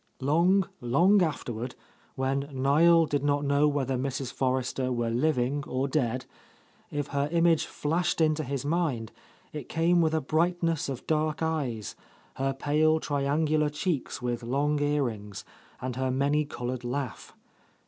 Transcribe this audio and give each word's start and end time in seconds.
Long, 0.19 0.67
long 0.81 1.21
afterward, 1.21 1.75
when 2.15 2.49
Niel 2.51 3.05
did 3.05 3.23
not 3.23 3.45
know 3.45 3.67
whether 3.67 3.97
Mrs. 3.97 4.33
Forrester 4.33 4.91
were 4.91 5.11
living 5.11 5.63
or 5.67 5.87
dead, 5.87 6.25
if 6.89 7.09
her 7.09 7.29
image 7.31 7.67
flashed 7.67 8.19
into 8.19 8.43
his 8.43 8.65
mind, 8.65 9.11
it 9.53 9.69
came 9.69 10.01
with 10.01 10.15
a 10.15 10.19
brightness 10.21 10.89
of 10.89 11.05
dark 11.05 11.43
eyes, 11.43 11.95
her 12.37 12.51
pale 12.51 12.99
triangular 12.99 13.69
cheeks 13.69 14.23
with 14.23 14.41
long 14.41 14.79
earrings, 14.81 15.45
and 15.79 15.97
her 15.97 16.09
many 16.09 16.45
coloured 16.45 16.83
laugh. 16.83 17.35